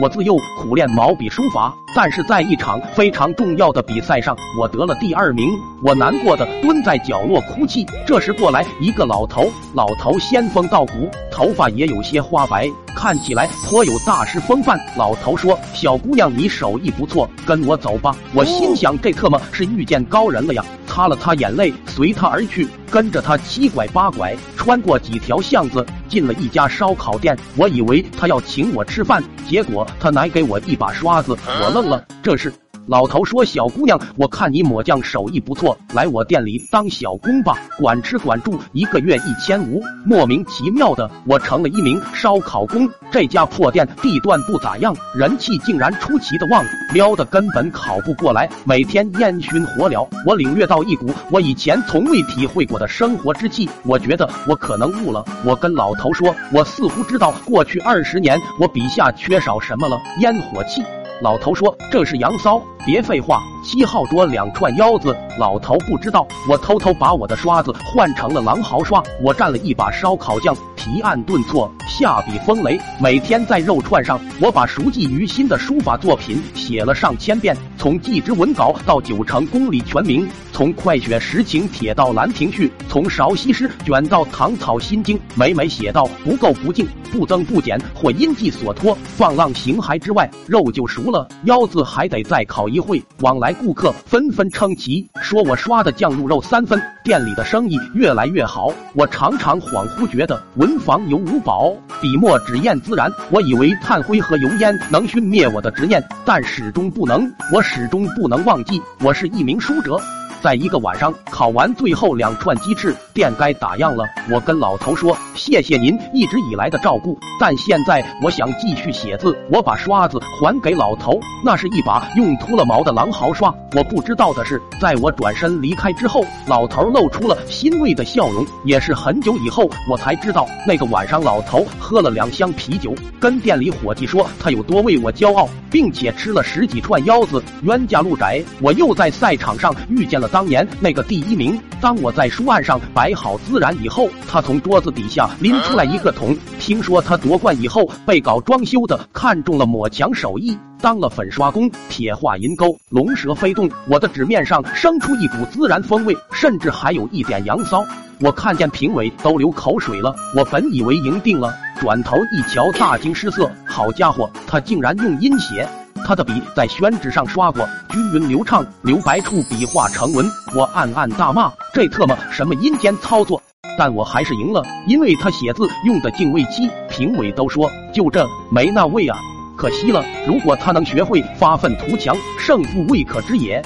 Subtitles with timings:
[0.00, 5.50] 我自幼苦练毛笔书法，但是在一场非常重要的比赛上，我得了第二名。
[5.82, 7.86] 我难过的蹲在角落哭泣。
[8.06, 14.80] 这时过来一个老头，老头仙风道骨，头发也有些花白，看起来颇有大师风范。
[14.96, 20.64] 老头说：“小姑娘，你手艺不错，跟我走吧。”我心想，这特么是遇见高人了呀！
[20.92, 27.34] 擦了擦眼泪，随他而去，跟着他七拐八拐，穿过几条巷子，进了一家烧烤店。
[27.56, 32.52] 我以为他要请我吃饭，结果他拿给我一把刷子，我愣了，这是。
[32.92, 42.86] 老头说：“小姑娘，我看你抹酱手艺不错，来我店里当小工吧，管吃管住，一个月一千五。”莫名其妙的，我成了一名烧烤工。
[43.10, 50.06] 这家破店地段不咋样，人气竟然出奇的旺，撩的根本烤不过来，每天烟熏火燎。
[50.26, 55.24] 我领略到一股我以前从未体会过的生活之气，我觉得我可能悟了。
[55.46, 60.82] 我跟老头说：“我似乎知道过去二十年我笔下缺少什么了，烟火气。”
[61.22, 69.00] 老头说：“这是羊骚，别废话。”七号桌两串腰子，老头不知道，我偷偷把我的刷子换成了狼嚎刷。
[69.20, 72.76] 我蘸了一把烧烤酱，提按顿挫，下笔风雷。
[72.98, 93.52] 每天在肉串上，我把熟记于心的书法作品写了上千遍，从祭侄文稿到九成宫里全名，从快雪时晴帖到兰亭序，从韶西诗卷到唐草心经，每每写到不够不净，不增不减，或因计所托，放浪形骸之外，肉就熟了，腰子还得再烤一会，往来。
[93.54, 98.72] 顾客纷纷称奇，说我刷的酱入肉三分，店里的生意越来越好。
[98.94, 103.10] 我常常恍惚觉得文房有五宝，笔墨纸砚自然。
[103.30, 107.28] 我以为炭灰和油烟能熏灭我的执念，但始终不能。
[107.52, 109.98] 我始终不能忘记，我是一名书者。
[110.42, 114.04] 在一个晚上烤完最后两串鸡翅，店该打烊了。
[114.28, 123.54] 我跟老头说：“谢谢您一直以来的照顾，但现在我想继续写字。”我把刷子还给老头，那是一把用秃了毛的狼毫刷。
[123.76, 128.44] 我不知道的是，在我转身离开之后，老头露出了欣慰的笑容。
[128.64, 137.40] 也是很久以后，我才知道那个晚上，老头喝了两箱啤酒，跟店里伙计说他有多为我骄傲，并且吃了十几串腰子。
[137.62, 140.31] 冤家路窄，我又在赛场上遇见了。
[140.32, 146.34] 当年那个第一名，当我在书案上摆好孜然以后，他从桌子底下拎出来一个桶。
[146.58, 153.70] 听说他夺冠以后，被搞装修的看中了抹墙手艺，当了粉刷工，铁画银钩，龙蛇飞动。
[153.86, 157.84] 我的纸面上生出一股孜然风味，甚至还有一点羊骚。
[158.18, 163.50] 我看见评委都流口水了，我本以为赢定了，转头一瞧，大惊失色。
[163.66, 165.68] 好家伙，他竟然用阴写。
[166.06, 170.26] 他的笔在宣纸上刷过，均匀流畅，留白处笔画成文。
[170.54, 173.42] 我暗暗大骂：这特么什么阴间操作！
[173.78, 179.18] 但我还是赢了，因为他写字用的净味漆，评委都说就这没那味啊。
[179.56, 183.62] 可惜了，如果他能学会发愤图强，胜负未可知也。